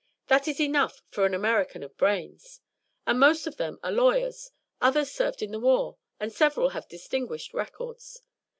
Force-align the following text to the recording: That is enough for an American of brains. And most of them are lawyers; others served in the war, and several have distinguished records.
That 0.29 0.47
is 0.47 0.59
enough 0.59 1.03
for 1.09 1.27
an 1.27 1.35
American 1.35 1.83
of 1.83 1.95
brains. 1.95 2.59
And 3.05 3.19
most 3.19 3.45
of 3.45 3.57
them 3.57 3.77
are 3.83 3.91
lawyers; 3.91 4.49
others 4.81 5.11
served 5.11 5.43
in 5.43 5.51
the 5.51 5.59
war, 5.59 5.99
and 6.19 6.33
several 6.33 6.69
have 6.69 6.87
distinguished 6.87 7.53
records. 7.53 8.19